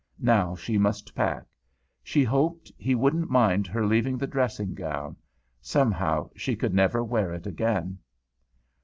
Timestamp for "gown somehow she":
4.73-6.55